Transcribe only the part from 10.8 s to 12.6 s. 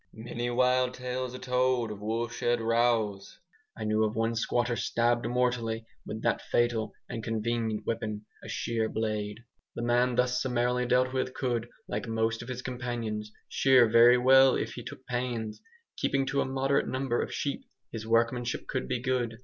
dealt with could, like most of